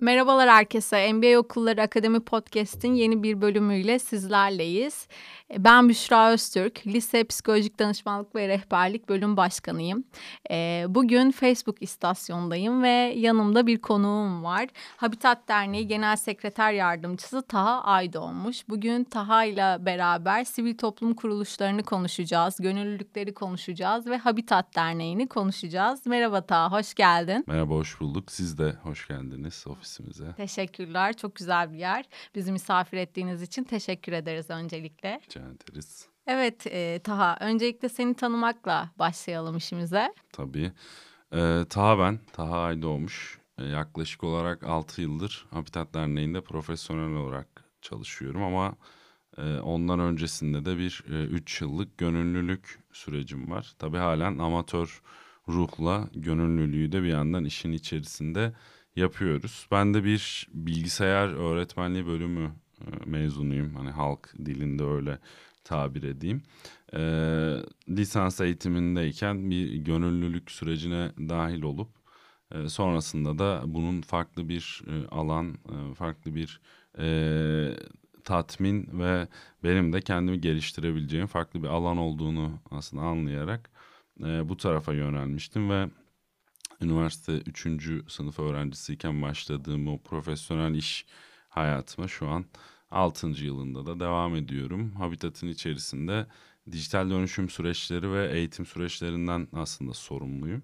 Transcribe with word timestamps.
Merhabalar 0.00 0.48
herkese. 0.48 1.12
MBA 1.12 1.38
Okulları 1.38 1.82
Akademi 1.82 2.20
Podcast'in 2.20 2.94
yeni 2.94 3.22
bir 3.22 3.40
bölümüyle 3.40 3.98
sizlerleyiz. 3.98 5.08
Ben 5.58 5.88
Büşra 5.88 6.32
Öztürk, 6.32 6.86
Lise 6.86 7.24
Psikolojik 7.24 7.78
Danışmanlık 7.78 8.34
ve 8.34 8.48
Rehberlik 8.48 9.08
Bölüm 9.08 9.36
Başkanıyım. 9.36 10.04
Ee, 10.50 10.86
bugün 10.88 11.30
Facebook 11.30 11.82
istasyondayım 11.82 12.82
ve 12.82 13.14
yanımda 13.16 13.66
bir 13.66 13.78
konuğum 13.78 14.44
var. 14.44 14.68
Habitat 14.96 15.48
Derneği 15.48 15.86
Genel 15.86 16.16
Sekreter 16.16 16.72
Yardımcısı 16.72 17.42
Taha 17.42 17.82
Aydoğmuş. 17.82 18.68
Bugün 18.68 19.04
Taha 19.04 19.44
ile 19.44 19.76
beraber 19.86 20.44
sivil 20.44 20.76
toplum 20.76 21.14
kuruluşlarını 21.14 21.82
konuşacağız, 21.82 22.56
gönüllülükleri 22.60 23.34
konuşacağız 23.34 24.06
ve 24.06 24.16
Habitat 24.16 24.76
Derneği'ni 24.76 25.28
konuşacağız. 25.28 26.06
Merhaba 26.06 26.40
Taha, 26.40 26.78
hoş 26.78 26.94
geldin. 26.94 27.44
Merhaba, 27.46 27.74
hoş 27.74 28.00
bulduk. 28.00 28.32
Siz 28.32 28.58
de 28.58 28.74
hoş 28.82 29.08
geldiniz 29.08 29.66
ofisimize. 29.88 30.34
Teşekkürler, 30.36 31.16
çok 31.16 31.34
güzel 31.34 31.72
bir 31.72 31.78
yer. 31.78 32.04
Bizi 32.34 32.52
misafir 32.52 32.96
ettiğiniz 32.96 33.42
için 33.42 33.64
teşekkür 33.64 34.12
ederiz 34.12 34.50
öncelikle. 34.50 35.20
Rica 35.26 35.40
ederiz. 35.40 36.08
Evet 36.26 36.66
e, 36.66 37.00
Taha, 37.04 37.36
öncelikle 37.40 37.88
seni 37.88 38.14
tanımakla 38.14 38.90
başlayalım 38.98 39.56
işimize. 39.56 40.14
Tabii. 40.32 40.72
Ee, 41.32 41.64
Taha 41.70 41.98
ben, 41.98 42.18
Taha 42.32 42.58
Aydoğmuş. 42.58 43.38
Ee, 43.58 43.64
yaklaşık 43.64 44.24
olarak 44.24 44.62
6 44.64 45.02
yıldır 45.02 45.46
Habitat 45.50 45.94
Derneği'nde 45.94 46.40
profesyonel 46.40 47.16
olarak 47.16 47.64
çalışıyorum 47.82 48.42
ama 48.42 48.74
e, 49.38 49.58
ondan 49.58 50.00
öncesinde 50.00 50.64
de 50.64 50.78
bir 50.78 51.04
3 51.08 51.62
e, 51.62 51.64
yıllık 51.64 51.98
gönüllülük 51.98 52.78
sürecim 52.92 53.50
var. 53.50 53.72
Tabii 53.78 53.96
halen 53.96 54.38
amatör 54.38 55.02
ruhla 55.48 56.08
gönüllülüğü 56.14 56.92
de 56.92 57.02
bir 57.02 57.08
yandan 57.08 57.44
işin 57.44 57.72
içerisinde 57.72 58.52
yapıyoruz. 58.96 59.66
Ben 59.70 59.94
de 59.94 60.04
bir 60.04 60.48
bilgisayar 60.52 61.28
öğretmenliği 61.28 62.06
bölümü 62.06 62.52
e, 62.80 63.10
mezunuyum. 63.10 63.74
Hani 63.74 63.90
halk 63.90 64.34
dilinde 64.44 64.84
öyle 64.84 65.18
tabir 65.64 66.02
edeyim. 66.02 66.42
E, 66.94 67.00
lisans 67.88 68.40
eğitimindeyken 68.40 69.50
bir 69.50 69.74
gönüllülük 69.74 70.50
sürecine 70.50 71.12
dahil 71.18 71.62
olup 71.62 71.88
e, 72.52 72.68
sonrasında 72.68 73.38
da 73.38 73.62
bunun 73.66 74.00
farklı 74.00 74.48
bir 74.48 74.82
e, 74.86 75.08
alan, 75.08 75.48
e, 75.50 75.94
farklı 75.94 76.34
bir 76.34 76.60
e, 76.98 77.08
tatmin 78.24 78.88
ve 78.92 79.28
benim 79.64 79.92
de 79.92 80.00
kendimi 80.00 80.40
geliştirebileceğim 80.40 81.26
farklı 81.26 81.62
bir 81.62 81.68
alan 81.68 81.96
olduğunu 81.98 82.52
aslında 82.70 83.02
anlayarak 83.02 83.70
e, 84.20 84.48
bu 84.48 84.56
tarafa 84.56 84.92
yönelmiştim 84.92 85.70
ve 85.70 85.88
üniversite 86.80 87.32
3. 87.32 87.66
sınıf 88.08 88.38
öğrencisiyken 88.38 89.22
başladığım 89.22 89.88
o 89.88 89.98
profesyonel 89.98 90.74
iş 90.74 91.06
hayatıma 91.48 92.08
şu 92.08 92.28
an 92.28 92.44
6. 92.90 93.26
yılında 93.26 93.86
da 93.86 94.00
devam 94.00 94.36
ediyorum. 94.36 94.92
Habitat'ın 94.92 95.48
içerisinde 95.48 96.26
dijital 96.72 97.10
dönüşüm 97.10 97.48
süreçleri 97.48 98.12
ve 98.12 98.32
eğitim 98.32 98.66
süreçlerinden 98.66 99.48
aslında 99.52 99.94
sorumluyum 99.94 100.62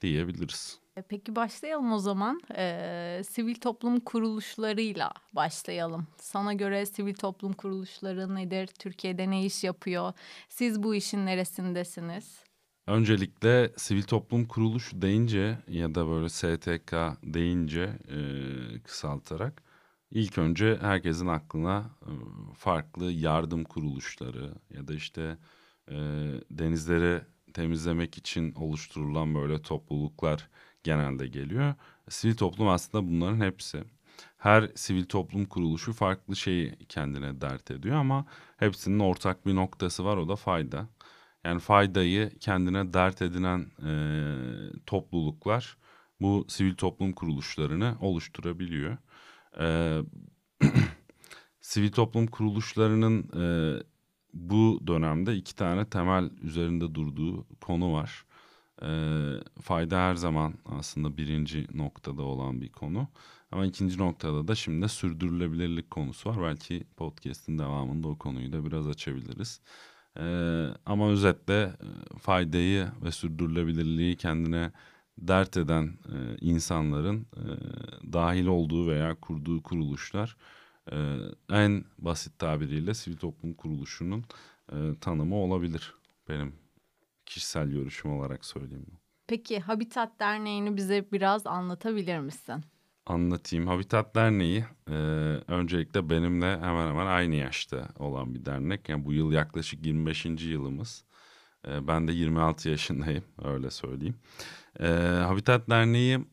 diyebiliriz. 0.00 0.78
E, 0.96 1.02
peki 1.02 1.36
başlayalım 1.36 1.92
o 1.92 1.98
zaman. 1.98 2.40
Ee, 2.56 3.22
sivil 3.28 3.54
toplum 3.54 4.00
kuruluşlarıyla 4.00 5.12
başlayalım. 5.32 6.06
Sana 6.18 6.52
göre 6.52 6.86
sivil 6.86 7.14
toplum 7.14 7.52
kuruluşları 7.52 8.34
nedir? 8.34 8.66
Türkiye'de 8.66 9.30
ne 9.30 9.44
iş 9.44 9.64
yapıyor? 9.64 10.12
Siz 10.48 10.82
bu 10.82 10.94
işin 10.94 11.26
neresindesiniz? 11.26 12.45
Öncelikle 12.86 13.72
sivil 13.76 14.02
toplum 14.02 14.46
kuruluşu 14.46 15.02
deyince 15.02 15.58
ya 15.68 15.94
da 15.94 16.08
böyle 16.08 16.28
STK 16.28 16.92
deyince 17.22 17.98
e, 18.08 18.18
kısaltarak 18.80 19.62
ilk 20.10 20.38
önce 20.38 20.78
herkesin 20.80 21.26
aklına 21.26 21.90
e, 22.02 22.10
farklı 22.54 23.12
yardım 23.12 23.64
kuruluşları 23.64 24.54
ya 24.70 24.88
da 24.88 24.94
işte 24.94 25.38
e, 25.90 25.94
denizleri 26.50 27.22
temizlemek 27.54 28.18
için 28.18 28.54
oluşturulan 28.54 29.34
böyle 29.34 29.62
topluluklar 29.62 30.48
genelde 30.82 31.26
geliyor. 31.26 31.74
Sivil 32.08 32.36
toplum 32.36 32.68
aslında 32.68 33.08
bunların 33.08 33.40
hepsi. 33.40 33.84
Her 34.38 34.70
sivil 34.74 35.04
toplum 35.04 35.46
kuruluşu 35.46 35.92
farklı 35.92 36.36
şeyi 36.36 36.76
kendine 36.88 37.40
dert 37.40 37.70
ediyor 37.70 37.96
ama 37.96 38.26
hepsinin 38.56 38.98
ortak 38.98 39.46
bir 39.46 39.54
noktası 39.54 40.04
var 40.04 40.16
o 40.16 40.28
da 40.28 40.36
fayda. 40.36 40.88
Yani 41.46 41.60
faydayı 41.60 42.30
kendine 42.40 42.92
dert 42.92 43.22
edinen 43.22 43.66
e, 43.86 43.90
topluluklar 44.86 45.76
bu 46.20 46.44
sivil 46.48 46.74
toplum 46.74 47.12
kuruluşlarını 47.12 47.96
oluşturabiliyor. 48.00 48.96
E, 49.60 49.98
sivil 51.60 51.92
toplum 51.92 52.26
kuruluşlarının 52.26 53.30
e, 53.42 53.44
bu 54.34 54.80
dönemde 54.86 55.36
iki 55.36 55.56
tane 55.56 55.84
temel 55.90 56.30
üzerinde 56.42 56.94
durduğu 56.94 57.46
konu 57.60 57.92
var. 57.92 58.24
E, 58.82 58.88
fayda 59.62 59.98
her 59.98 60.14
zaman 60.14 60.54
aslında 60.64 61.16
birinci 61.16 61.66
noktada 61.74 62.22
olan 62.22 62.60
bir 62.60 62.72
konu. 62.72 63.08
Ama 63.52 63.66
ikinci 63.66 63.98
noktada 63.98 64.48
da 64.48 64.54
şimdi 64.54 64.88
sürdürülebilirlik 64.88 65.90
konusu 65.90 66.30
var. 66.30 66.42
Belki 66.42 66.84
podcast'in 66.96 67.58
devamında 67.58 68.08
o 68.08 68.18
konuyu 68.18 68.52
da 68.52 68.64
biraz 68.64 68.88
açabiliriz. 68.88 69.60
Ee, 70.20 70.68
ama 70.86 71.08
özetle 71.10 71.62
e, 71.62 72.18
faydayı 72.18 72.88
ve 73.04 73.12
sürdürülebilirliği 73.12 74.16
kendine 74.16 74.72
dert 75.18 75.56
eden 75.56 75.86
e, 75.86 76.36
insanların 76.40 77.26
e, 77.36 77.44
dahil 78.12 78.46
olduğu 78.46 78.88
veya 78.88 79.14
kurduğu 79.20 79.62
kuruluşlar 79.62 80.36
e, 80.92 81.16
en 81.50 81.84
basit 81.98 82.38
tabiriyle 82.38 82.94
sivil 82.94 83.16
toplum 83.16 83.54
kuruluşunun 83.54 84.24
e, 84.72 84.76
tanımı 85.00 85.36
olabilir 85.36 85.94
benim 86.28 86.54
kişisel 87.26 87.68
görüşüm 87.68 88.12
olarak 88.12 88.44
söyleyeyim. 88.44 88.98
Peki 89.26 89.60
Habitat 89.60 90.20
Derneği'ni 90.20 90.76
bize 90.76 91.06
biraz 91.12 91.46
anlatabilir 91.46 92.18
misin? 92.18 92.64
Anlatayım. 93.06 93.66
Habitat 93.66 94.14
Derneği 94.14 94.64
e, 94.88 94.92
öncelikle 95.48 96.10
benimle 96.10 96.58
hemen 96.60 96.88
hemen 96.88 97.06
aynı 97.06 97.34
yaşta 97.34 97.88
olan 97.98 98.34
bir 98.34 98.44
dernek. 98.44 98.88
Yani 98.88 99.04
bu 99.04 99.12
yıl 99.12 99.32
yaklaşık 99.32 99.86
25. 99.86 100.26
yılımız. 100.26 101.04
E, 101.68 101.88
ben 101.88 102.08
de 102.08 102.12
26 102.12 102.68
yaşındayım 102.68 103.24
öyle 103.44 103.70
söyleyeyim. 103.70 104.16
E, 104.80 104.86
Habitat 105.26 105.70
Derneği 105.70 106.26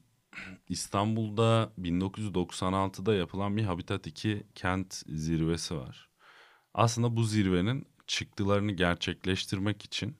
İstanbul'da 0.70 1.72
1996'da 1.82 3.14
yapılan 3.14 3.58
bir 3.58 3.64
Habitat 3.64 4.08
2 4.08 4.44
kent 4.56 4.94
zirvesi 5.08 5.76
var. 5.76 6.10
Aslında 6.74 7.16
bu 7.16 7.24
zirvenin 7.24 7.88
çıktılarını 8.08 8.72
gerçekleştirmek 8.72 9.86
için 9.86 10.18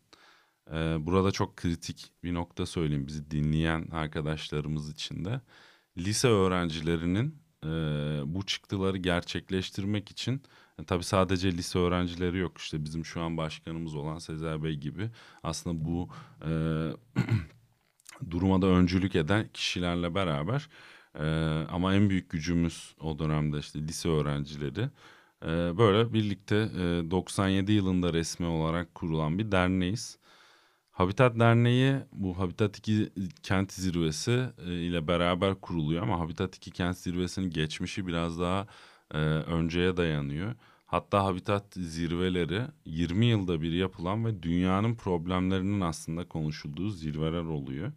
e, 0.72 0.76
burada 1.00 1.32
çok 1.32 1.58
kritik 1.58 2.12
bir 2.24 2.34
nokta 2.34 2.66
söyleyeyim 2.66 3.08
bizi 3.08 3.32
dinleyen 3.32 3.88
arkadaşlarımız 3.92 4.92
için 4.92 5.26
de 5.26 5.42
lise 5.98 6.28
öğrencilerinin 6.28 7.44
e, 7.64 7.68
bu 8.26 8.46
çıktıları 8.46 8.98
gerçekleştirmek 8.98 10.12
için 10.12 10.42
e, 10.80 10.84
tabii 10.84 11.04
sadece 11.04 11.52
lise 11.52 11.80
öğrencileri 11.80 12.38
yok 12.38 12.58
işte 12.58 12.86
bizim 12.86 13.06
şu 13.06 13.22
an 13.22 13.38
başkanımız 13.38 13.96
olan 13.96 14.18
Sezer 14.18 14.64
Bey 14.64 14.76
gibi 14.76 15.10
aslında 15.44 15.86
bu 15.86 16.10
e, 16.46 16.52
duruma 18.32 18.62
da 18.62 18.68
öncülük 18.68 19.16
eden 19.16 19.48
kişilerle 19.54 20.16
beraber 20.16 20.70
e, 21.20 21.26
ama 21.70 21.96
en 21.96 22.10
büyük 22.10 22.30
gücümüz 22.30 22.96
o 23.00 23.20
dönemde 23.20 23.60
işte 23.60 23.80
lise 23.80 24.10
öğrencileri 24.10 24.90
e, 25.44 25.78
böyle 25.78 26.14
birlikte 26.14 26.56
e, 26.56 27.12
97 27.12 27.72
yılında 27.72 28.14
resmi 28.14 28.46
olarak 28.46 28.96
kurulan 28.96 29.40
bir 29.40 29.52
derneğiz. 29.52 30.18
Habitat 30.94 31.40
Derneği 31.40 31.96
bu 32.12 32.40
Habitat 32.40 32.78
2 32.78 33.10
kent 33.44 33.74
zirvesi 33.74 34.50
e, 34.68 34.74
ile 34.74 35.08
beraber 35.08 35.56
kuruluyor 35.56 36.04
ama 36.04 36.20
Habitat 36.20 36.56
2 36.56 36.72
kent 36.72 36.98
zirvesinin 36.98 37.50
geçmişi 37.50 38.08
biraz 38.08 38.40
daha 38.40 38.68
e, 39.14 39.18
önceye 39.18 39.98
dayanıyor. 39.98 40.56
Hatta 40.86 41.24
Habitat 41.24 41.74
zirveleri 41.74 42.62
20 42.86 43.26
yılda 43.26 43.62
bir 43.62 43.72
yapılan 43.72 44.26
ve 44.26 44.44
dünyanın 44.44 44.96
problemlerinin 44.96 45.82
aslında 45.82 46.28
konuşulduğu 46.28 46.90
zirveler 46.90 47.44
oluyor. 47.44 47.92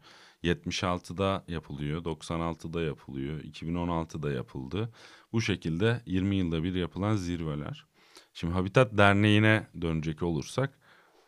76'da 0.44 1.44
yapılıyor, 1.48 2.04
96'da 2.04 2.82
yapılıyor, 2.82 3.40
2016'da 3.40 4.32
yapıldı. 4.32 4.92
Bu 5.32 5.40
şekilde 5.40 6.02
20 6.06 6.36
yılda 6.36 6.62
bir 6.62 6.74
yapılan 6.74 7.16
zirveler. 7.16 7.86
Şimdi 8.34 8.54
Habitat 8.54 8.98
Derneği'ne 8.98 9.66
dönecek 9.80 10.22
olursak 10.22 10.78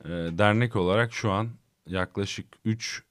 e, 0.04 0.08
dernek 0.08 0.76
olarak 0.76 1.12
şu 1.12 1.30
an 1.32 1.48
yaklaşık 1.86 2.46
3 2.64 3.04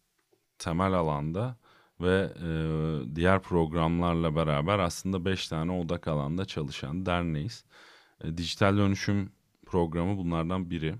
temel 0.59 0.93
alanda 0.93 1.57
ve 2.01 2.33
e, 2.43 3.15
diğer 3.15 3.41
programlarla 3.41 4.35
beraber 4.35 4.79
aslında 4.79 5.25
5 5.25 5.47
tane 5.47 5.71
odak 5.71 6.07
alanda 6.07 6.45
çalışan 6.45 7.05
derneğiz. 7.05 7.65
E, 8.23 8.37
dijital 8.37 8.77
dönüşüm 8.77 9.31
programı 9.65 10.17
bunlardan 10.17 10.69
biri. 10.69 10.95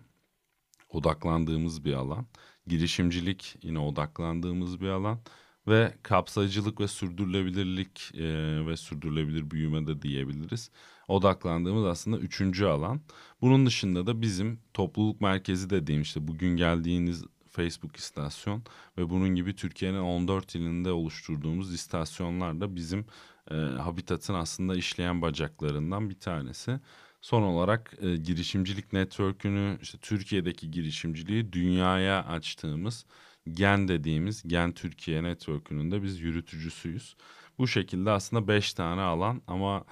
Odaklandığımız 0.89 1.85
bir 1.85 1.93
alan. 1.93 2.25
Girişimcilik 2.67 3.55
yine 3.61 3.79
odaklandığımız 3.79 4.81
bir 4.81 4.87
alan. 4.89 5.19
Ve 5.67 5.93
kapsayıcılık 6.03 6.79
ve 6.81 6.87
sürdürülebilirlik 6.87 8.11
e, 8.15 8.25
ve 8.67 8.77
sürdürülebilir 8.77 9.51
büyüme 9.51 9.87
de 9.87 10.01
diyebiliriz. 10.01 10.71
Odaklandığımız 11.07 11.85
aslında 11.85 12.17
üçüncü 12.17 12.65
alan. 12.65 13.01
Bunun 13.41 13.65
dışında 13.65 14.07
da 14.07 14.21
bizim 14.21 14.59
topluluk 14.73 15.21
merkezi 15.21 15.69
dediğim 15.69 16.01
işte 16.01 16.27
bugün 16.27 16.57
geldiğiniz 16.57 17.23
Facebook 17.49 17.95
istasyon 17.95 18.63
ve 18.97 19.09
bunun 19.09 19.29
gibi 19.35 19.55
Türkiye'nin 19.55 19.99
14 19.99 20.55
ilinde 20.55 20.91
oluşturduğumuz 20.91 21.73
istasyonlar 21.73 22.61
da 22.61 22.75
bizim 22.75 23.05
e, 23.51 23.55
Habitat'ın 23.55 24.33
aslında 24.33 24.75
işleyen 24.75 25.21
bacaklarından 25.21 26.09
bir 26.09 26.19
tanesi. 26.19 26.79
Son 27.21 27.41
olarak 27.41 27.93
e, 28.01 28.15
girişimcilik 28.15 28.93
network'ünü 28.93 29.77
işte 29.81 29.97
Türkiye'deki 29.97 30.71
girişimciliği 30.71 31.53
dünyaya 31.53 32.25
açtığımız 32.25 33.05
Gen 33.53 33.87
dediğimiz 33.87 34.43
Gen 34.47 34.71
Türkiye 34.71 35.23
network'ünün 35.23 35.91
de 35.91 36.03
biz 36.03 36.19
yürütücüsüyüz. 36.21 37.15
Bu 37.57 37.67
şekilde 37.67 38.11
aslında 38.11 38.47
beş 38.47 38.73
tane 38.73 39.01
alan 39.01 39.41
ama 39.47 39.85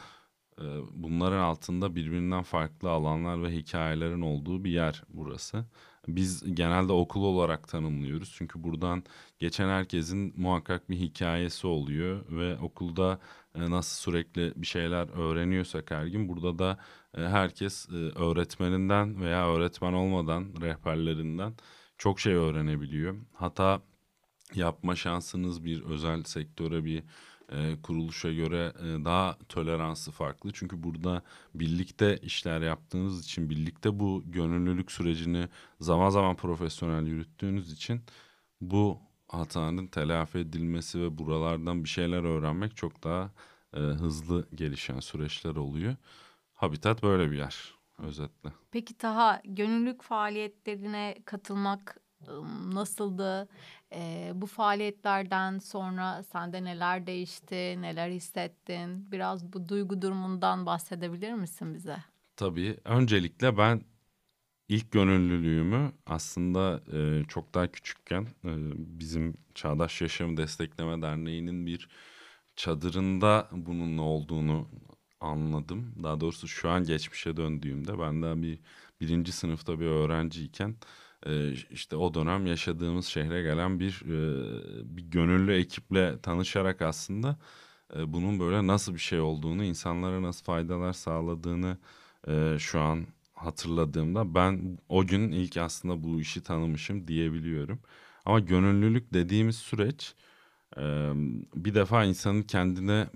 e, 0.61 0.63
bunların 0.93 1.39
altında 1.39 1.95
birbirinden 1.95 2.43
farklı 2.43 2.89
alanlar 2.89 3.43
ve 3.43 3.51
hikayelerin 3.51 4.21
olduğu 4.21 4.63
bir 4.63 4.71
yer 4.71 5.03
burası. 5.09 5.65
Biz 6.07 6.55
genelde 6.55 6.93
okul 6.93 7.23
olarak 7.23 7.67
tanımlıyoruz. 7.67 8.33
Çünkü 8.37 8.63
buradan 8.63 9.03
geçen 9.39 9.69
herkesin 9.69 10.33
muhakkak 10.37 10.89
bir 10.89 10.97
hikayesi 10.97 11.67
oluyor 11.67 12.25
ve 12.29 12.57
okulda 12.59 13.19
e, 13.55 13.71
nasıl 13.71 14.11
sürekli 14.11 14.53
bir 14.55 14.67
şeyler 14.67 15.07
öğreniyorsak 15.07 15.91
her 15.91 16.05
gün 16.05 16.29
burada 16.29 16.59
da 16.59 16.77
e, 17.17 17.21
herkes 17.21 17.89
e, 17.89 17.95
öğretmeninden 17.95 19.21
veya 19.21 19.47
öğretmen 19.55 19.93
olmadan 19.93 20.45
rehberlerinden 20.61 21.53
çok 21.97 22.19
şey 22.19 22.33
öğrenebiliyor. 22.33 23.15
Hatta 23.33 23.81
yapma 24.55 24.95
şansınız 24.95 25.65
bir 25.65 25.81
özel 25.83 26.23
sektöre 26.23 26.85
bir 26.85 27.03
e, 27.51 27.81
kuruluşa 27.83 28.33
göre 28.33 28.73
e, 28.79 29.05
daha 29.05 29.37
toleransı 29.49 30.11
farklı. 30.11 30.51
Çünkü 30.53 30.83
burada 30.83 31.21
birlikte 31.55 32.17
işler 32.17 32.61
yaptığınız 32.61 33.25
için, 33.25 33.49
birlikte 33.49 33.99
bu 33.99 34.23
gönüllülük 34.25 34.91
sürecini 34.91 35.49
zaman 35.79 36.09
zaman 36.09 36.35
profesyonel 36.35 37.07
yürüttüğünüz 37.07 37.71
için 37.73 38.01
bu 38.61 38.99
hatanın 39.27 39.87
telafi 39.87 40.37
edilmesi 40.37 41.01
ve 41.01 41.17
buralardan 41.17 41.83
bir 41.83 41.89
şeyler 41.89 42.23
öğrenmek 42.23 42.77
çok 42.77 43.03
daha 43.03 43.31
e, 43.73 43.79
hızlı 43.79 44.47
gelişen 44.55 44.99
süreçler 44.99 45.55
oluyor. 45.55 45.95
Habitat 46.53 47.03
böyle 47.03 47.31
bir 47.31 47.37
yer 47.37 47.73
özetle. 47.97 48.49
Peki 48.71 48.97
Taha, 48.97 49.41
gönüllülük 49.45 50.01
faaliyetlerine 50.01 51.15
katılmak 51.25 52.01
nasıldı? 52.73 53.49
E, 53.93 54.31
bu 54.35 54.45
faaliyetlerden 54.45 55.59
sonra 55.59 56.23
sende 56.23 56.63
neler 56.63 57.07
değişti, 57.07 57.55
neler 57.55 58.09
hissettin? 58.09 59.11
Biraz 59.11 59.53
bu 59.53 59.69
duygu 59.69 60.01
durumundan 60.01 60.65
bahsedebilir 60.65 61.33
misin 61.33 61.73
bize? 61.73 61.97
Tabii. 62.37 62.77
Öncelikle 62.85 63.57
ben 63.57 63.81
ilk 64.69 64.91
gönüllülüğümü 64.91 65.91
aslında 66.05 66.81
e, 66.93 67.23
çok 67.27 67.53
daha 67.53 67.71
küçükken 67.71 68.21
e, 68.21 68.51
bizim 68.99 69.33
Çağdaş 69.55 70.01
Yaşamı 70.01 70.37
Destekleme 70.37 71.01
Derneği'nin 71.01 71.65
bir 71.65 71.89
çadırında 72.55 73.49
bunun 73.51 73.97
ne 73.97 74.01
olduğunu 74.01 74.67
anladım. 75.19 75.93
Daha 76.03 76.19
doğrusu 76.21 76.47
şu 76.47 76.69
an 76.69 76.83
geçmişe 76.83 77.37
döndüğümde 77.37 77.99
ben 77.99 78.21
daha 78.21 78.41
bir 78.41 78.59
birinci 79.01 79.31
sınıfta 79.31 79.79
bir 79.79 79.85
öğrenciyken 79.85 80.75
e, 81.25 81.51
işte 81.53 81.95
o 81.95 82.13
dönem 82.13 82.45
yaşadığımız 82.47 83.05
şehre 83.05 83.41
gelen 83.41 83.79
bir 83.79 84.01
e, 84.05 84.17
bir 84.97 85.03
gönüllü 85.03 85.53
ekiple 85.53 86.21
tanışarak 86.21 86.81
aslında 86.81 87.37
e, 87.95 88.13
bunun 88.13 88.39
böyle 88.39 88.67
nasıl 88.67 88.93
bir 88.93 88.99
şey 88.99 89.19
olduğunu, 89.19 89.63
insanlara 89.63 90.21
nasıl 90.21 90.45
faydalar 90.45 90.93
sağladığını 90.93 91.77
şu 92.59 92.79
an 92.81 93.07
hatırladığımda 93.33 94.35
ben 94.35 94.77
o 94.89 95.07
gün 95.07 95.31
ilk 95.31 95.57
aslında 95.57 96.03
bu 96.03 96.21
işi 96.21 96.43
tanımışım 96.43 97.07
diyebiliyorum. 97.07 97.79
Ama 98.25 98.39
gönüllülük 98.39 99.13
dediğimiz 99.13 99.55
süreç 99.55 100.15
bir 101.55 101.75
defa 101.75 102.03
insanın 102.05 102.41
kendine 102.43 103.07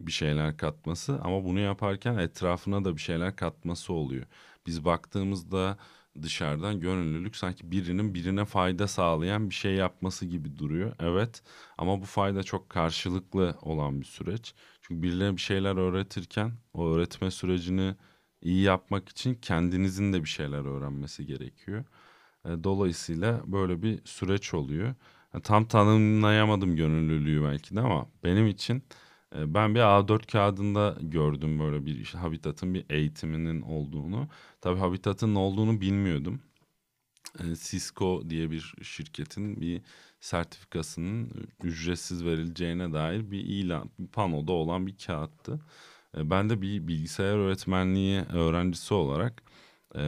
bir 0.00 0.12
şeyler 0.12 0.56
katması 0.56 1.20
ama 1.22 1.44
bunu 1.44 1.60
yaparken 1.60 2.18
etrafına 2.18 2.84
da 2.84 2.96
bir 2.96 3.00
şeyler 3.00 3.36
katması 3.36 3.92
oluyor. 3.92 4.26
Biz 4.66 4.84
baktığımızda 4.84 5.78
dışarıdan 6.22 6.80
gönüllülük 6.80 7.36
sanki 7.36 7.70
birinin 7.70 8.14
birine 8.14 8.44
fayda 8.44 8.86
sağlayan 8.88 9.50
bir 9.50 9.54
şey 9.54 9.74
yapması 9.74 10.26
gibi 10.26 10.58
duruyor. 10.58 10.92
Evet 11.00 11.42
ama 11.78 12.00
bu 12.00 12.04
fayda 12.04 12.42
çok 12.42 12.70
karşılıklı 12.70 13.56
olan 13.62 14.00
bir 14.00 14.06
süreç. 14.06 14.54
Çünkü 14.82 15.02
birilerine 15.02 15.36
bir 15.36 15.40
şeyler 15.40 15.76
öğretirken 15.76 16.52
o 16.74 16.88
öğretme 16.88 17.30
sürecini 17.30 17.94
iyi 18.42 18.62
yapmak 18.62 19.08
için 19.08 19.34
kendinizin 19.34 20.12
de 20.12 20.22
bir 20.24 20.28
şeyler 20.28 20.64
öğrenmesi 20.64 21.26
gerekiyor. 21.26 21.84
E, 22.44 22.64
dolayısıyla 22.64 23.42
böyle 23.46 23.82
bir 23.82 24.00
süreç 24.04 24.54
oluyor. 24.54 24.94
Tam 25.42 25.64
tanımlayamadım 25.68 26.76
gönüllülüğü 26.76 27.44
belki 27.44 27.76
de 27.76 27.80
ama 27.80 28.08
benim 28.24 28.46
için 28.46 28.82
ben 29.34 29.74
bir 29.74 29.80
A4 29.80 30.32
kağıdında 30.32 30.96
gördüm 31.00 31.58
böyle 31.58 31.86
bir 31.86 31.98
işte 31.98 32.18
Habitat'ın 32.18 32.74
bir 32.74 32.84
eğitiminin 32.90 33.60
olduğunu. 33.62 34.28
Tabii 34.60 34.78
Habitat'ın 34.78 35.34
ne 35.34 35.38
olduğunu 35.38 35.80
bilmiyordum. 35.80 36.40
Cisco 37.62 38.30
diye 38.30 38.50
bir 38.50 38.74
şirketin 38.82 39.60
bir 39.60 39.82
sertifikasının 40.20 41.30
ücretsiz 41.62 42.24
verileceğine 42.24 42.92
dair 42.92 43.30
bir 43.30 43.40
ilan, 43.40 43.90
bir 43.98 44.08
panoda 44.08 44.52
olan 44.52 44.86
bir 44.86 44.96
kağıttı. 45.06 45.60
E, 46.16 46.30
ben 46.30 46.50
de 46.50 46.62
bir 46.62 46.88
bilgisayar 46.88 47.36
öğretmenliği 47.38 48.20
öğrencisi 48.20 48.94
olarak 48.94 49.42
e, 49.96 50.02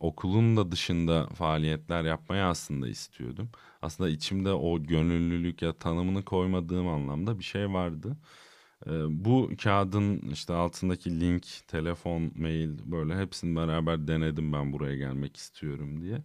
okulun 0.00 0.56
da 0.56 0.72
dışında 0.72 1.26
faaliyetler 1.26 2.04
yapmayı 2.04 2.44
aslında 2.44 2.88
istiyordum. 2.88 3.50
Aslında 3.82 4.10
içimde 4.10 4.52
o 4.52 4.82
gönüllülük 4.82 5.62
ya 5.62 5.72
tanımını 5.78 6.24
koymadığım 6.24 6.88
anlamda 6.88 7.38
bir 7.38 7.44
şey 7.44 7.72
vardı. 7.72 8.16
E, 8.86 8.90
bu 9.24 9.50
kağıdın 9.62 10.18
işte 10.32 10.52
altındaki 10.54 11.20
link, 11.20 11.46
telefon, 11.68 12.32
mail 12.36 12.78
böyle 12.92 13.18
hepsini 13.20 13.56
beraber 13.56 14.08
denedim 14.08 14.52
ben 14.52 14.72
buraya 14.72 14.96
gelmek 14.96 15.36
istiyorum 15.36 16.02
diye. 16.02 16.22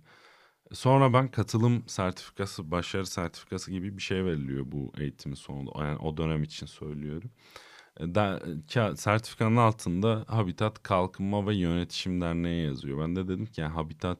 Sonra 0.74 1.14
ben 1.14 1.32
katılım 1.32 1.84
sertifikası, 1.88 2.72
başarı 2.72 3.06
sertifikası 3.06 3.72
gibi 3.72 3.98
bir 3.98 4.02
şey 4.02 4.26
veriliyor 4.26 4.66
bu 4.72 4.94
eğitimin 4.98 5.36
sonunda. 5.36 5.86
Yani 5.86 5.98
o 6.00 6.18
dönem 6.18 6.44
için 6.44 6.66
söylüyorum. 6.66 7.32
Da, 8.00 8.42
sertifikanın 8.96 9.58
altında 9.58 10.26
Habitat 10.28 10.84
Kalkınma 10.84 11.48
ve 11.48 11.56
Yönetişim 11.56 12.22
Derneği 12.22 12.66
yazıyor. 12.66 13.00
Ben 13.00 13.16
de 13.16 13.28
dedim 13.28 13.46
ki 13.46 13.62
yani 13.62 13.74
Habitat 13.74 14.20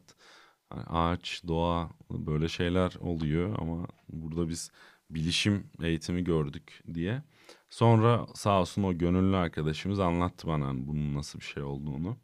hani 0.70 0.84
ağaç, 0.84 1.44
doğa 1.48 1.90
böyle 2.12 2.48
şeyler 2.48 2.96
oluyor 3.00 3.56
ama 3.60 3.88
burada 4.10 4.50
biz 4.50 4.72
bilişim 5.10 5.72
eğitimi 5.84 6.24
gördük 6.24 6.84
diye. 6.94 7.24
Sonra 7.70 8.28
sağ 8.36 8.62
olsun 8.62 8.84
o 8.84 8.98
gönüllü 8.98 9.36
arkadaşımız 9.36 10.00
anlattı 10.00 10.48
bana 10.48 10.68
hani 10.68 10.88
bunun 10.88 11.16
nasıl 11.16 11.40
bir 11.40 11.46
şey 11.46 11.64
olduğunu. 11.64 12.18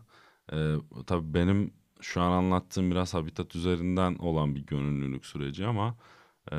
E, 0.54 0.76
tabii 1.08 1.34
benim 1.34 1.74
şu 2.02 2.22
an 2.22 2.32
anlattığım 2.32 2.92
biraz 2.92 3.14
habitat 3.14 3.56
üzerinden 3.56 4.16
olan 4.16 4.56
bir 4.56 4.66
gönüllülük 4.66 5.26
süreci 5.26 5.66
ama 5.66 5.98
e, 6.52 6.58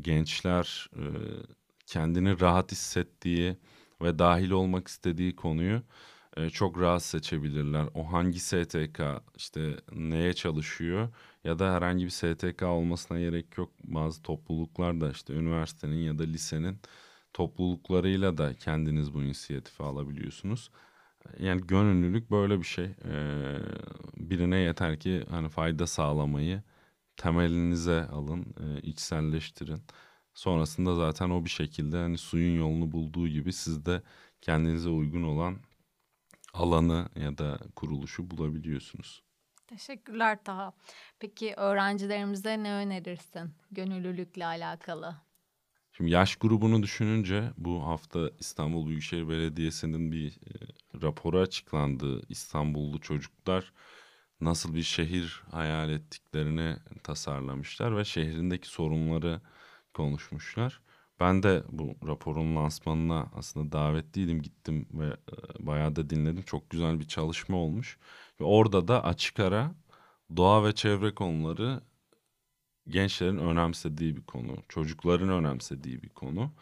gençler 0.00 0.90
e, 0.96 1.04
kendini 1.86 2.40
rahat 2.40 2.72
hissettiği 2.72 3.56
ve 4.02 4.18
dahil 4.18 4.50
olmak 4.50 4.88
istediği 4.88 5.36
konuyu 5.36 5.82
e, 6.36 6.50
çok 6.50 6.80
rahat 6.80 7.02
seçebilirler. 7.02 7.86
O 7.94 8.12
hangi 8.12 8.40
STK 8.40 9.00
işte 9.36 9.76
neye 9.92 10.32
çalışıyor 10.32 11.08
ya 11.44 11.58
da 11.58 11.74
herhangi 11.74 12.04
bir 12.04 12.10
STK 12.10 12.62
olmasına 12.62 13.20
gerek 13.20 13.58
yok. 13.58 13.72
Bazı 13.84 14.22
topluluklar 14.22 15.00
da 15.00 15.10
işte 15.10 15.32
üniversitenin 15.32 15.96
ya 15.96 16.18
da 16.18 16.22
lisenin 16.22 16.78
topluluklarıyla 17.32 18.38
da 18.38 18.54
kendiniz 18.54 19.14
bu 19.14 19.22
inisiyatifi 19.22 19.82
alabiliyorsunuz. 19.82 20.70
Yani 21.38 21.66
gönüllülük 21.66 22.30
böyle 22.30 22.58
bir 22.58 22.64
şey. 22.64 22.84
Ee, 22.84 23.58
birine 24.16 24.56
yeter 24.58 25.00
ki 25.00 25.24
hani 25.30 25.48
fayda 25.48 25.86
sağlamayı 25.86 26.62
temelinize 27.16 28.04
alın, 28.04 28.54
e, 28.60 28.80
içselleştirin. 28.82 29.82
Sonrasında 30.34 30.94
zaten 30.94 31.30
o 31.30 31.44
bir 31.44 31.50
şekilde 31.50 31.96
hani 31.96 32.18
suyun 32.18 32.58
yolunu 32.58 32.92
bulduğu 32.92 33.28
gibi 33.28 33.52
siz 33.52 33.86
de 33.86 34.02
kendinize 34.40 34.88
uygun 34.88 35.22
olan 35.22 35.58
alanı 36.54 37.08
ya 37.16 37.38
da 37.38 37.58
kuruluşu 37.76 38.30
bulabiliyorsunuz. 38.30 39.22
Teşekkürler 39.66 40.44
Taha. 40.44 40.72
Peki 41.18 41.54
öğrencilerimize 41.56 42.62
ne 42.62 42.72
önerirsin 42.72 43.54
gönüllülükle 43.70 44.46
alakalı? 44.46 45.16
Şimdi 45.92 46.10
yaş 46.10 46.36
grubunu 46.36 46.82
düşününce 46.82 47.50
bu 47.56 47.86
hafta 47.86 48.30
İstanbul 48.38 48.86
Büyükşehir 48.86 49.28
Belediyesi'nin 49.28 50.12
bir 50.12 50.28
e, 50.28 50.52
raporu 51.02 51.38
açıklandı. 51.40 52.22
İstanbullu 52.28 53.00
çocuklar 53.00 53.72
nasıl 54.40 54.74
bir 54.74 54.82
şehir 54.82 55.42
hayal 55.50 55.90
ettiklerini 55.90 56.76
tasarlamışlar 57.02 57.96
ve 57.96 58.04
şehrindeki 58.04 58.68
sorunları 58.68 59.40
konuşmuşlar. 59.94 60.80
Ben 61.20 61.42
de 61.42 61.62
bu 61.70 61.94
raporun 62.06 62.56
lansmanına 62.56 63.30
aslında 63.34 63.72
davetliydim 63.72 64.42
gittim 64.42 64.88
ve 64.92 65.06
e, 65.06 65.66
bayağı 65.66 65.96
da 65.96 66.10
dinledim. 66.10 66.42
Çok 66.42 66.70
güzel 66.70 67.00
bir 67.00 67.08
çalışma 67.08 67.56
olmuş. 67.56 67.98
Ve 68.40 68.44
orada 68.44 68.88
da 68.88 69.04
açık 69.04 69.40
ara 69.40 69.74
doğa 70.36 70.64
ve 70.64 70.74
çevre 70.74 71.14
konuları 71.14 71.80
gençlerin 72.88 73.38
önemsediği 73.38 74.16
bir 74.16 74.22
konu. 74.22 74.56
Çocukların 74.68 75.28
önemsediği 75.28 76.02
bir 76.02 76.08
konu. 76.08 76.52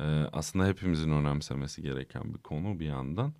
Ee, 0.00 0.04
aslında 0.32 0.66
hepimizin 0.66 1.10
önemsemesi 1.10 1.82
gereken 1.82 2.34
bir 2.34 2.38
konu 2.38 2.80
bir 2.80 2.86
yandan. 2.86 3.34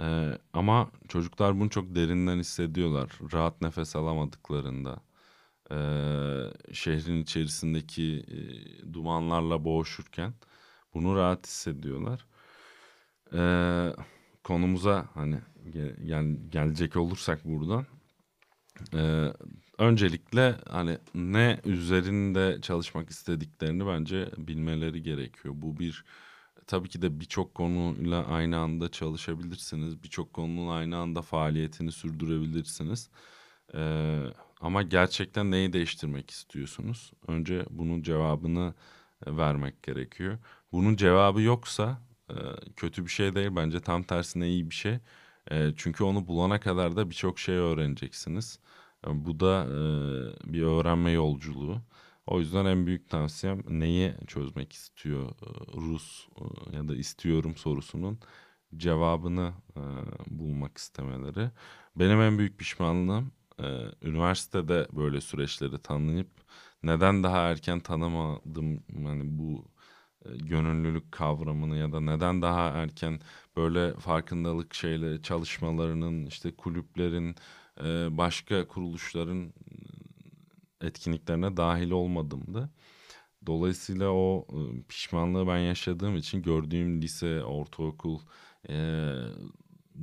Ee, 0.00 0.38
ama 0.52 0.90
çocuklar 1.08 1.60
bunu 1.60 1.70
çok 1.70 1.94
derinden 1.94 2.38
hissediyorlar. 2.38 3.10
Rahat 3.32 3.62
nefes 3.62 3.96
alamadıklarında. 3.96 5.00
Ee, 5.70 5.74
şehrin 6.72 7.22
içerisindeki 7.22 8.24
e, 8.28 8.38
dumanlarla 8.92 9.64
boğuşurken 9.64 10.34
bunu 10.94 11.16
rahat 11.16 11.46
hissediyorlar. 11.46 12.26
Ee, 13.32 13.92
konumuza 14.44 15.08
hani 15.14 15.40
gel, 16.06 16.36
gelecek 16.48 16.96
olursak 16.96 17.44
buradan. 17.44 17.86
Ee, 18.94 19.32
öncelikle 19.78 20.56
hani 20.68 20.98
ne 21.14 21.60
üzerinde 21.64 22.60
çalışmak 22.62 23.10
istediklerini 23.10 23.86
bence 23.86 24.30
bilmeleri 24.38 25.02
gerekiyor. 25.02 25.54
Bu 25.56 25.78
bir 25.78 26.04
tabii 26.66 26.88
ki 26.88 27.02
de 27.02 27.20
birçok 27.20 27.54
konuyla 27.54 28.26
aynı 28.26 28.58
anda 28.58 28.90
çalışabilirsiniz. 28.90 30.02
Birçok 30.02 30.32
konunun 30.32 30.68
aynı 30.68 30.96
anda 30.96 31.22
faaliyetini 31.22 31.92
sürdürebilirsiniz. 31.92 33.10
Ee, 33.74 34.24
ama 34.60 34.82
gerçekten 34.82 35.50
neyi 35.50 35.72
değiştirmek 35.72 36.30
istiyorsunuz? 36.30 37.12
Önce 37.28 37.64
bunun 37.70 38.02
cevabını 38.02 38.74
e, 39.26 39.36
vermek 39.36 39.82
gerekiyor. 39.82 40.38
Bunun 40.72 40.96
cevabı 40.96 41.42
yoksa 41.42 42.02
e, 42.30 42.34
kötü 42.76 43.04
bir 43.04 43.10
şey 43.10 43.34
değil 43.34 43.50
bence 43.56 43.80
tam 43.80 44.02
tersine 44.02 44.48
iyi 44.48 44.70
bir 44.70 44.74
şey. 44.74 44.98
E, 45.50 45.72
çünkü 45.76 46.04
onu 46.04 46.26
bulana 46.28 46.60
kadar 46.60 46.96
da 46.96 47.10
birçok 47.10 47.38
şey 47.38 47.54
öğreneceksiniz. 47.56 48.60
Bu 49.06 49.40
da 49.40 49.66
bir 50.44 50.62
öğrenme 50.62 51.10
yolculuğu. 51.10 51.82
O 52.26 52.40
yüzden 52.40 52.64
en 52.66 52.86
büyük 52.86 53.10
tavsiyem 53.10 53.62
neyi 53.68 54.14
çözmek 54.26 54.72
istiyor 54.72 55.30
Rus 55.76 56.28
ya 56.72 56.88
da 56.88 56.96
istiyorum 56.96 57.56
sorusunun 57.56 58.18
cevabını 58.76 59.52
bulmak 60.26 60.78
istemeleri. 60.78 61.50
Benim 61.96 62.20
en 62.20 62.38
büyük 62.38 62.58
pişmanlığım 62.58 63.32
üniversitede 64.02 64.88
böyle 64.92 65.20
süreçleri 65.20 65.78
tanıyıp 65.78 66.28
neden 66.82 67.22
daha 67.22 67.38
erken 67.38 67.80
tanımadım 67.80 68.84
yani 68.98 69.22
bu 69.38 69.64
gönüllülük 70.24 71.12
kavramını 71.12 71.76
ya 71.76 71.92
da 71.92 72.00
neden 72.00 72.42
daha 72.42 72.68
erken 72.68 73.20
böyle 73.56 73.94
farkındalık 73.94 74.74
şeyleri 74.74 75.22
çalışmalarının 75.22 76.26
işte 76.26 76.56
kulüplerin 76.56 77.36
başka 78.10 78.68
kuruluşların 78.68 79.52
etkinliklerine 80.80 81.56
dahil 81.56 81.90
olmadımdı. 81.90 82.70
Dolayısıyla 83.46 84.10
o 84.10 84.46
pişmanlığı 84.88 85.46
ben 85.46 85.58
yaşadığım 85.58 86.16
için 86.16 86.42
gördüğüm 86.42 87.02
lise, 87.02 87.44
ortaokul 87.44 88.18
e, 88.68 89.12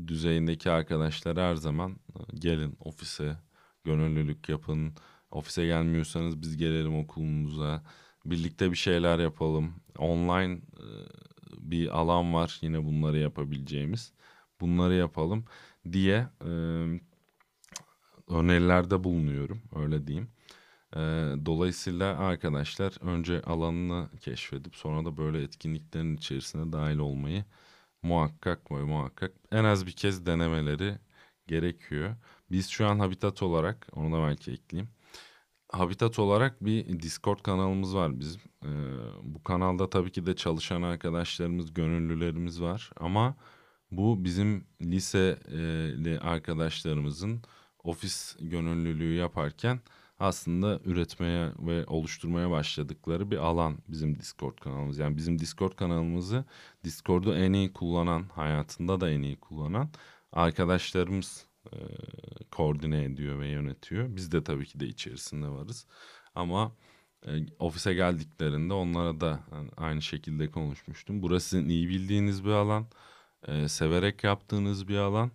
düzeyindeki 0.07 0.72
arkadaşlar 0.72 1.38
her 1.38 1.55
zaman 1.55 1.98
gelin 2.35 2.77
ofise, 2.79 3.37
gönüllülük 3.83 4.49
yapın. 4.49 4.93
Ofise 5.31 5.65
gelmiyorsanız 5.65 6.41
biz 6.41 6.57
gelelim 6.57 6.95
okulunuza. 6.97 7.83
Birlikte 8.25 8.71
bir 8.71 8.77
şeyler 8.77 9.19
yapalım. 9.19 9.73
Online 9.97 10.53
e, 10.53 10.87
bir 11.57 11.99
alan 11.99 12.33
var 12.33 12.59
yine 12.61 12.85
bunları 12.85 13.17
yapabileceğimiz. 13.17 14.13
Bunları 14.61 14.93
yapalım 14.93 15.45
diye 15.91 16.27
e, 16.41 16.51
önerilerde 18.29 19.03
bulunuyorum 19.03 19.61
öyle 19.75 20.07
diyeyim. 20.07 20.29
E, 20.95 20.99
dolayısıyla 21.45 22.17
arkadaşlar 22.17 22.93
önce 23.01 23.41
alanını 23.41 24.09
keşfedip 24.21 24.75
sonra 24.75 25.05
da 25.05 25.17
böyle 25.17 25.43
etkinliklerin 25.43 26.17
içerisine 26.17 26.73
dahil 26.73 26.97
olmayı 26.97 27.45
muhakkak 28.03 28.71
ve 28.71 28.83
muhakkak 28.83 29.31
en 29.51 29.63
az 29.63 29.87
bir 29.87 29.91
kez 29.91 30.25
denemeleri 30.25 30.97
gerekiyor. 31.47 32.15
Biz 32.51 32.69
şu 32.69 32.88
an 32.88 33.00
Habitat 33.00 33.43
olarak 33.43 33.88
onu 33.93 34.15
da 34.15 34.27
belki 34.27 34.51
ekleyeyim. 34.51 34.89
Habitat 35.71 36.19
olarak 36.19 36.65
bir 36.65 37.00
Discord 37.00 37.39
kanalımız 37.39 37.95
var 37.95 38.19
bizim. 38.19 38.41
Ee, 38.65 38.69
bu 39.23 39.43
kanalda 39.43 39.89
tabii 39.89 40.12
ki 40.12 40.25
de 40.25 40.35
çalışan 40.35 40.81
arkadaşlarımız, 40.81 41.73
gönüllülerimiz 41.73 42.62
var. 42.62 42.91
Ama 42.97 43.35
bu 43.91 44.23
bizim 44.23 44.67
liseli 44.81 46.19
arkadaşlarımızın 46.19 47.41
ofis 47.83 48.35
gönüllülüğü 48.39 49.13
yaparken 49.13 49.79
aslında 50.19 50.79
üretmeye 50.85 51.51
ve 51.59 51.85
oluşturmaya 51.85 52.51
başladıkları 52.51 53.31
bir 53.31 53.38
alan 53.38 53.77
bizim 53.88 54.19
Discord 54.19 54.57
kanalımız. 54.57 54.97
Yani 54.97 55.17
bizim 55.17 55.39
Discord 55.39 55.73
kanalımızı 55.73 56.45
Discord'u 56.83 57.35
en 57.35 57.53
iyi 57.53 57.73
kullanan, 57.73 58.23
hayatında 58.23 59.01
da 59.01 59.09
en 59.09 59.21
iyi 59.21 59.35
kullanan 59.39 59.89
arkadaşlarımız 60.33 61.45
e, 61.73 61.77
koordine 62.51 63.03
ediyor 63.03 63.39
ve 63.39 63.47
yönetiyor. 63.47 64.15
Biz 64.15 64.31
de 64.31 64.43
tabii 64.43 64.65
ki 64.65 64.79
de 64.79 64.87
içerisinde 64.87 65.47
varız. 65.49 65.87
Ama 66.35 66.75
e, 67.27 67.31
ofise 67.59 67.93
geldiklerinde 67.93 68.73
onlara 68.73 69.21
da 69.21 69.39
yani 69.51 69.69
aynı 69.77 70.01
şekilde 70.01 70.51
konuşmuştum. 70.51 71.21
Burası 71.21 71.49
sizin 71.49 71.69
iyi 71.69 71.89
bildiğiniz 71.89 72.45
bir 72.45 72.49
alan, 72.49 72.87
e, 73.47 73.67
severek 73.67 74.23
yaptığınız 74.23 74.87
bir 74.87 74.97
alan. 74.97 75.31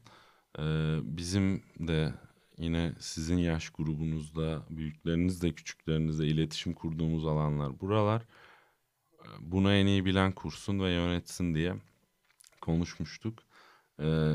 E, 0.59 0.63
bizim 1.03 1.63
de 1.79 2.15
yine 2.59 2.95
sizin 2.99 3.37
yaş 3.39 3.71
grubunuzda, 3.71 4.63
büyüklerinizle, 4.71 5.53
küçüklerinizle 5.53 6.27
iletişim 6.27 6.75
kurduğumuz 6.75 7.27
alanlar 7.27 7.81
buralar. 7.81 8.23
E, 8.23 9.27
bunu 9.41 9.73
en 9.73 9.87
iyi 9.87 10.05
bilen 10.05 10.33
kursun 10.33 10.81
ve 10.81 10.91
yönetsin 10.91 11.55
diye 11.55 11.75
konuşmuştuk. 12.61 13.48
Ee, 14.01 14.35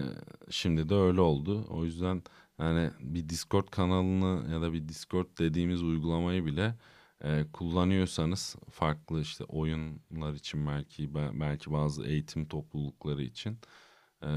şimdi 0.50 0.90
de 0.90 0.96
öyle 0.96 1.22
oldu. 1.22 1.66
O 1.70 1.86
yüzden 1.86 2.24
yani 2.60 2.92
bir 3.00 3.30
Discord 3.30 3.68
kanalını 3.68 4.52
ya 4.54 4.62
da 4.62 4.74
bir 4.74 4.88
Discord 4.90 5.28
dediğimiz 5.40 5.84
uygulamayı 5.84 6.46
bile 6.46 6.76
e, 7.24 7.46
kullanıyorsanız 7.54 8.56
farklı 8.72 9.22
işte 9.22 9.44
oyunlar 9.44 10.34
için 10.34 10.68
belki 10.68 11.16
belki 11.16 11.72
bazı 11.72 12.06
eğitim 12.06 12.46
toplulukları 12.48 13.24
için 13.24 13.60
e, 14.24 14.30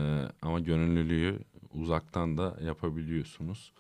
ama 0.43 0.61
gönüllülüğü 0.61 1.45
uzaktan 1.75 2.39
da 2.39 2.59
yapabiliyorsunuz. 2.63 3.73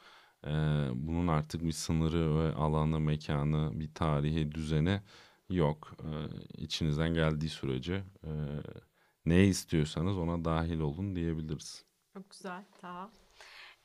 E, 0.46 0.50
bunun 0.94 1.26
artık 1.28 1.62
bir 1.64 1.72
sınırı 1.72 2.38
ve 2.38 2.54
alanı, 2.54 3.00
mekanı, 3.00 3.80
bir 3.80 3.94
tarihi, 3.94 4.52
düzeni 4.52 5.02
yok. 5.50 5.96
E, 6.04 6.08
içinizden 6.62 7.14
geldiği 7.14 7.48
sürece 7.48 8.04
e, 8.24 8.30
ne 9.26 9.44
istiyorsanız 9.44 10.18
ona 10.18 10.44
dahil 10.44 10.78
olun 10.78 11.16
diyebiliriz. 11.16 11.84
Çok 12.14 12.30
güzel. 12.30 12.64
Tamam. 12.80 13.10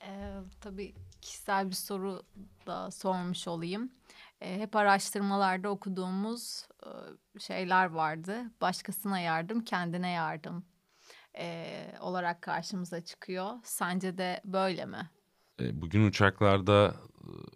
Ee, 0.04 0.34
tabii 0.62 0.94
kişisel 1.22 1.70
bir 1.70 1.76
soru 1.76 2.22
da 2.68 2.92
sormuş 2.92 3.48
olayım. 3.48 3.92
Ee, 4.42 4.60
hep 4.60 4.76
araştırmalarda 4.76 5.70
okuduğumuz 5.70 6.68
e, 6.86 6.90
şeyler 7.40 7.86
vardı. 7.86 8.52
Başkasına 8.62 9.20
yardım, 9.20 9.64
kendine 9.64 10.12
yardım 10.12 10.66
e, 11.38 11.86
olarak 12.00 12.42
karşımıza 12.42 13.02
çıkıyor. 13.02 13.54
Sence 13.64 14.18
de 14.18 14.42
böyle 14.46 14.86
mi? 14.86 15.10
E, 15.60 15.82
bugün 15.82 16.08
uçaklarda 16.08 16.96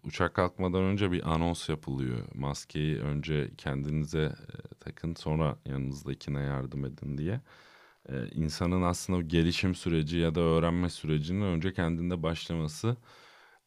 uçak 0.02 0.34
kalkmadan 0.34 0.82
önce 0.82 1.12
bir 1.12 1.34
anons 1.34 1.68
yapılıyor. 1.68 2.18
Maskeyi 2.34 3.00
önce 3.00 3.50
kendinize 3.58 4.22
e, 4.22 4.74
takın 4.80 5.14
sonra 5.14 5.58
yanınızdakine 5.64 6.40
yardım 6.40 6.84
edin 6.84 7.18
diye 7.18 7.40
e, 8.08 8.28
insanın 8.28 8.82
aslında 8.82 9.22
gelişim 9.22 9.74
süreci 9.74 10.18
ya 10.18 10.34
da 10.34 10.40
öğrenme 10.40 10.90
sürecinin 10.90 11.42
önce 11.42 11.72
kendinde 11.72 12.22
başlaması 12.22 12.96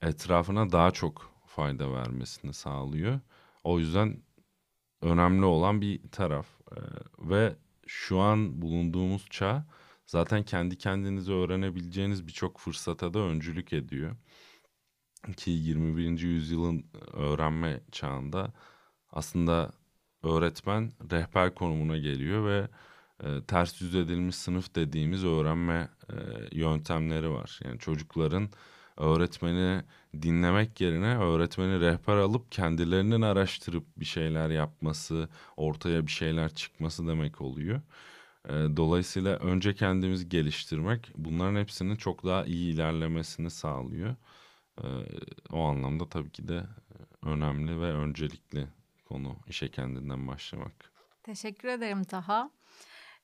etrafına 0.02 0.72
daha 0.72 0.92
çok 0.92 1.32
fayda 1.48 1.94
vermesini 1.94 2.54
sağlıyor. 2.54 3.20
O 3.64 3.80
yüzden 3.80 4.24
önemli 5.02 5.46
olan 5.46 5.82
bir 5.82 6.12
taraf 6.12 6.48
e, 6.72 6.80
ve 7.20 7.56
şu 7.88 8.20
an 8.20 8.62
bulunduğumuz 8.62 9.28
çağ 9.30 9.66
zaten 10.06 10.44
kendi 10.44 10.78
kendinize 10.78 11.34
öğrenebileceğiniz 11.34 12.28
birçok 12.28 12.60
fırsata 12.60 13.14
da 13.14 13.20
öncülük 13.20 13.74
ediyor. 13.74 14.16
ki 15.38 15.52
21. 15.52 16.20
yüzyılın 16.20 16.86
öğrenme 17.14 17.82
çağında 17.92 18.54
aslında 19.12 19.72
öğretmen 20.24 20.92
rehber 21.12 21.56
konumuna 21.56 21.98
geliyor 21.98 22.46
ve 22.48 22.70
e, 23.24 23.44
ters 23.48 23.82
yüz 23.82 23.96
edilmiş 23.96 24.36
sınıf 24.36 24.76
dediğimiz 24.76 25.26
öğrenme 25.26 25.90
e, 26.10 26.16
yöntemleri 26.52 27.30
var. 27.30 27.60
Yani 27.64 27.80
çocukların 27.80 28.50
öğretmeni 28.98 29.84
dinlemek 30.22 30.82
yerine 30.82 31.18
öğretmeni 31.18 31.80
rehber 31.80 32.18
alıp 32.18 32.52
kendilerinin 32.52 33.22
araştırıp 33.22 33.84
bir 33.98 34.06
şeyler 34.06 34.50
yapması, 34.50 35.30
ortaya 35.58 36.08
bir 36.08 36.12
şeyler 36.12 36.50
çıkması 36.50 37.08
demek 37.08 37.42
oluyor. 37.42 37.82
E, 38.50 38.52
dolayısıyla 38.54 39.38
önce 39.38 39.76
kendimizi 39.76 40.30
geliştirmek 40.30 41.12
bunların 41.16 41.60
hepsinin 41.60 41.96
çok 41.96 42.26
daha 42.26 42.46
iyi 42.46 42.74
ilerlemesini 42.74 43.50
sağlıyor. 43.50 44.16
E, 44.84 44.88
o 45.52 45.64
anlamda 45.64 46.10
tabii 46.10 46.32
ki 46.32 46.48
de 46.48 46.64
önemli 47.26 47.82
ve 47.82 47.94
öncelikli 47.94 48.68
konu 49.06 49.36
işe 49.48 49.72
kendinden 49.72 50.28
başlamak. 50.28 50.92
Teşekkür 51.24 51.68
ederim 51.68 52.04
Taha. 52.04 52.50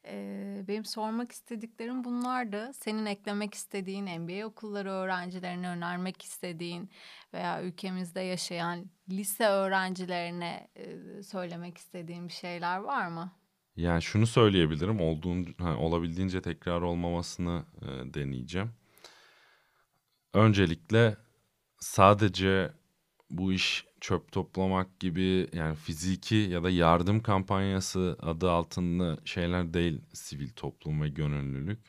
Ee, 0.07 0.63
benim 0.67 0.85
sormak 0.85 1.31
istediklerim 1.31 2.03
bunlardı. 2.03 2.71
Senin 2.73 3.05
eklemek 3.05 3.53
istediğin, 3.53 4.21
MBA 4.21 4.45
okulları 4.45 4.91
öğrencilerine 4.91 5.67
önermek 5.67 6.21
istediğin 6.21 6.89
veya 7.33 7.63
ülkemizde 7.63 8.21
yaşayan 8.21 8.85
lise 9.09 9.47
öğrencilerine 9.47 10.67
e, 10.75 11.23
söylemek 11.23 11.77
istediğin 11.77 12.27
bir 12.27 12.33
şeyler 12.33 12.77
var 12.77 13.07
mı? 13.07 13.31
Yani 13.75 14.01
şunu 14.01 14.27
söyleyebilirim, 14.27 15.01
olduğun, 15.01 15.55
ha, 15.57 15.77
olabildiğince 15.77 16.41
tekrar 16.41 16.81
olmamasını 16.81 17.65
e, 17.81 18.13
deneyeceğim. 18.13 18.71
Öncelikle 20.33 21.17
sadece 21.79 22.71
bu 23.29 23.53
iş 23.53 23.85
çöp 24.01 24.31
toplamak 24.31 24.99
gibi 24.99 25.47
yani 25.53 25.75
fiziki 25.75 26.35
ya 26.35 26.63
da 26.63 26.69
yardım 26.69 27.21
kampanyası 27.23 28.17
adı 28.21 28.51
altında 28.51 29.17
şeyler 29.25 29.73
değil 29.73 30.01
sivil 30.13 30.49
toplum 30.49 31.01
ve 31.01 31.09
gönüllülük. 31.09 31.79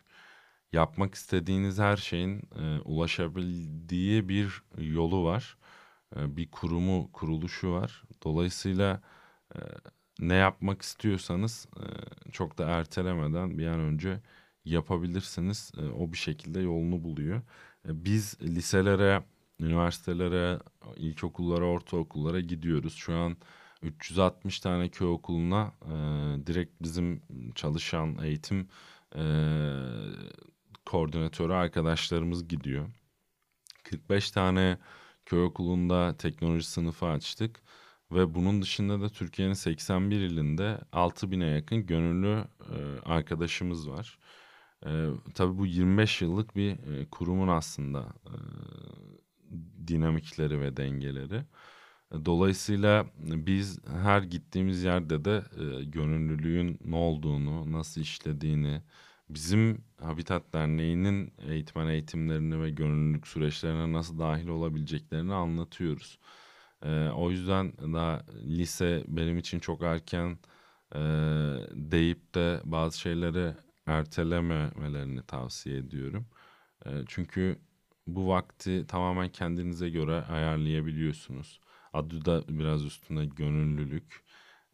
Yapmak 0.72 1.14
istediğiniz 1.14 1.78
her 1.78 1.96
şeyin 1.96 2.42
e, 2.60 2.80
ulaşabildiği 2.84 4.28
bir 4.28 4.62
yolu 4.78 5.24
var. 5.24 5.58
E, 6.16 6.36
bir 6.36 6.50
kurumu, 6.50 7.12
kuruluşu 7.12 7.72
var. 7.72 8.04
Dolayısıyla 8.24 9.02
e, 9.56 9.58
ne 10.20 10.34
yapmak 10.34 10.82
istiyorsanız 10.82 11.68
e, 11.76 11.84
çok 12.32 12.58
da 12.58 12.64
ertelemeden 12.66 13.58
bir 13.58 13.66
an 13.66 13.80
önce 13.80 14.20
yapabilirsiniz. 14.64 15.72
E, 15.78 15.82
o 15.82 16.12
bir 16.12 16.18
şekilde 16.18 16.60
yolunu 16.60 17.04
buluyor. 17.04 17.42
E, 17.88 18.04
biz 18.04 18.36
liselere 18.42 19.24
üniversitelere, 19.60 20.58
ilkokullara, 20.96 21.64
ortaokullara 21.64 22.40
gidiyoruz. 22.40 22.94
Şu 22.94 23.14
an 23.14 23.36
360 23.82 24.60
tane 24.60 24.88
köy 24.88 25.08
okuluna 25.08 25.72
e, 25.82 25.92
direkt 26.46 26.82
bizim 26.82 27.22
çalışan 27.54 28.18
eğitim 28.22 28.68
e, 29.16 29.22
koordinatörü 30.86 31.52
arkadaşlarımız 31.52 32.48
gidiyor. 32.48 32.88
45 33.84 34.30
tane 34.30 34.78
köy 35.26 35.42
okulunda 35.42 36.16
teknoloji 36.16 36.66
sınıfı 36.66 37.06
açtık. 37.06 37.62
Ve 38.12 38.34
bunun 38.34 38.62
dışında 38.62 39.00
da 39.00 39.08
Türkiye'nin 39.08 39.54
81 39.54 40.20
ilinde 40.20 40.80
6000'e 40.92 41.46
yakın 41.46 41.86
gönüllü 41.86 42.44
e, 42.60 43.00
arkadaşımız 43.04 43.90
var. 43.90 44.18
E, 44.86 45.06
tabii 45.34 45.58
bu 45.58 45.66
25 45.66 46.22
yıllık 46.22 46.56
bir 46.56 46.70
e, 46.70 47.06
kurumun 47.10 47.48
aslında 47.48 48.14
e, 48.26 48.34
dinamikleri 49.86 50.60
ve 50.60 50.76
dengeleri. 50.76 51.44
Dolayısıyla 52.24 53.06
biz 53.18 53.80
her 53.86 54.22
gittiğimiz 54.22 54.84
yerde 54.84 55.24
de 55.24 55.42
e, 55.60 55.84
gönüllülüğün 55.84 56.78
ne 56.84 56.96
olduğunu, 56.96 57.72
nasıl 57.72 58.00
işlediğini, 58.00 58.82
bizim 59.28 59.84
Habitat 60.00 60.52
Derneği'nin 60.52 61.32
eğitmen 61.48 61.86
eğitimlerini 61.88 62.62
ve 62.62 62.70
gönüllülük 62.70 63.26
süreçlerine 63.28 63.92
nasıl 63.92 64.18
dahil 64.18 64.48
olabileceklerini 64.48 65.34
anlatıyoruz. 65.34 66.18
E, 66.82 67.08
o 67.08 67.30
yüzden 67.30 67.72
daha 67.78 68.22
lise 68.44 69.04
benim 69.08 69.38
için 69.38 69.58
çok 69.60 69.82
erken 69.82 70.38
e, 70.94 70.98
deyip 71.74 72.34
de 72.34 72.60
bazı 72.64 73.00
şeyleri 73.00 73.54
ertelememelerini 73.86 75.22
tavsiye 75.26 75.76
ediyorum. 75.78 76.26
E, 76.86 76.90
çünkü 77.08 77.58
bu 78.06 78.28
vakti 78.28 78.86
tamamen 78.88 79.28
kendinize 79.32 79.90
göre 79.90 80.22
ayarlayabiliyorsunuz. 80.22 81.60
Adı 81.92 82.24
da 82.24 82.44
biraz 82.48 82.84
üstünde 82.84 83.26
gönüllülük. 83.26 84.24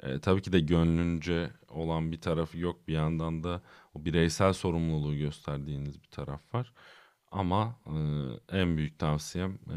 E, 0.03 0.21
tabii 0.21 0.43
ki 0.43 0.53
de 0.53 0.61
gönlünce 0.61 1.51
olan 1.69 2.13
bir 2.13 2.21
tarafı 2.21 2.59
yok. 2.59 2.89
Bir 2.89 2.93
yandan 2.93 3.45
da 3.45 3.63
o 3.95 4.05
bireysel 4.05 4.53
sorumluluğu 4.53 5.17
gösterdiğiniz 5.17 6.03
bir 6.03 6.09
taraf 6.09 6.55
var. 6.55 6.73
Ama 7.31 7.81
e, 7.87 8.59
en 8.59 8.77
büyük 8.77 8.99
tavsiyem 8.99 9.59
e, 9.71 9.77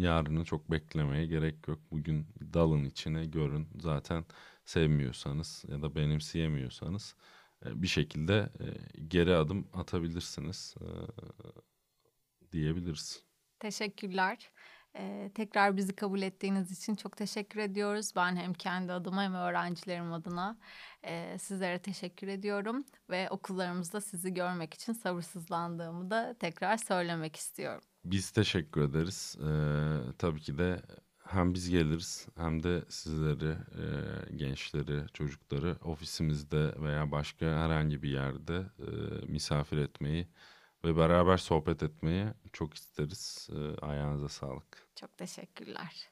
yarını 0.00 0.44
çok 0.44 0.70
beklemeye 0.70 1.26
gerek 1.26 1.68
yok. 1.68 1.78
Bugün 1.90 2.26
dalın 2.54 2.84
içine 2.84 3.26
görün. 3.26 3.68
Zaten 3.80 4.24
sevmiyorsanız 4.64 5.64
ya 5.68 5.82
da 5.82 5.94
benimseyemiyorsanız 5.94 7.16
e, 7.66 7.82
bir 7.82 7.86
şekilde 7.86 8.34
e, 8.60 8.66
geri 9.08 9.36
adım 9.36 9.68
atabilirsiniz. 9.74 10.74
E, 10.80 10.86
diyebiliriz. 12.54 13.22
Teşekkürler. 13.58 14.50
Ee, 14.96 15.30
tekrar 15.34 15.76
bizi 15.76 15.96
kabul 15.96 16.22
ettiğiniz 16.22 16.72
için 16.72 16.94
çok 16.94 17.16
teşekkür 17.16 17.60
ediyoruz. 17.60 18.12
Ben 18.16 18.36
hem 18.36 18.54
kendi 18.54 18.92
adıma 18.92 19.22
hem 19.22 19.34
öğrencilerim 19.34 20.12
adına 20.12 20.58
e, 21.02 21.38
sizlere 21.38 21.78
teşekkür 21.78 22.28
ediyorum. 22.28 22.84
Ve 23.10 23.30
okullarımızda 23.30 24.00
sizi 24.00 24.34
görmek 24.34 24.74
için 24.74 24.92
sabırsızlandığımı 24.92 26.10
da 26.10 26.36
tekrar 26.40 26.76
söylemek 26.76 27.36
istiyorum. 27.36 27.82
Biz 28.04 28.30
teşekkür 28.30 28.82
ederiz. 28.82 29.36
Ee, 29.40 30.16
tabii 30.18 30.40
ki 30.40 30.58
de 30.58 30.82
hem 31.26 31.54
biz 31.54 31.70
geliriz 31.70 32.26
hem 32.36 32.62
de 32.62 32.82
sizleri, 32.88 33.50
e, 33.50 34.36
gençleri, 34.36 35.06
çocukları 35.12 35.76
ofisimizde 35.84 36.74
veya 36.80 37.10
başka 37.10 37.46
herhangi 37.46 38.02
bir 38.02 38.08
yerde 38.08 38.56
e, 38.78 38.86
misafir 39.26 39.76
etmeyi 39.76 40.28
ve 40.84 40.96
beraber 40.96 41.36
sohbet 41.36 41.82
etmeyi 41.82 42.26
çok 42.52 42.74
isteriz. 42.74 43.48
Ee, 43.52 43.86
ayağınıza 43.86 44.28
sağlık. 44.28 44.88
Çok 44.96 45.16
teşekkürler. 45.18 46.10